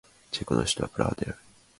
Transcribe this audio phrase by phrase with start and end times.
[0.31, 1.37] チェコの首都はプラハである